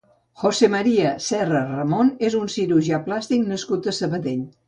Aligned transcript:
José 0.43 0.69
Maria 0.75 1.09
Serra 1.25 1.59
Renom 1.67 2.09
és 2.29 2.37
un 2.39 2.49
cirurgià 2.55 3.03
plàstic 3.11 3.47
nascut 3.53 3.93
a 3.93 3.97
Sabadell. 4.01 4.43